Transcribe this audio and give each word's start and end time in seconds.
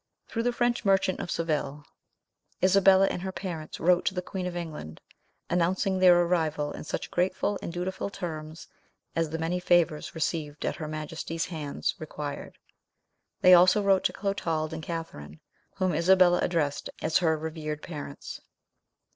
Through 0.27 0.41
the 0.41 0.51
French 0.51 0.83
merchant 0.83 1.19
of 1.19 1.29
Seville, 1.29 1.85
Isabella 2.63 3.05
and 3.05 3.21
her 3.21 3.31
parents 3.31 3.79
wrote 3.79 4.03
to 4.07 4.15
the 4.15 4.21
queen 4.23 4.47
of 4.47 4.55
England, 4.55 4.99
announcing 5.47 5.99
their 5.99 6.19
arrival 6.23 6.71
in 6.71 6.83
such 6.83 7.11
grateful 7.11 7.59
and 7.61 7.71
dutiful 7.71 8.09
terms 8.09 8.67
as 9.15 9.29
the 9.29 9.37
many 9.37 9.59
favours 9.59 10.15
received 10.15 10.65
at 10.65 10.77
her 10.77 10.87
Majesty's 10.87 11.45
hands 11.53 11.93
required. 11.99 12.57
They 13.41 13.53
also 13.53 13.83
wrote 13.83 14.03
to 14.05 14.11
Clotald 14.13 14.73
and 14.73 14.81
Catherine, 14.81 15.39
whom 15.75 15.93
Isabella 15.93 16.39
addressed 16.41 16.89
as 17.03 17.19
her 17.19 17.37
revered 17.37 17.83
parents. 17.83 18.41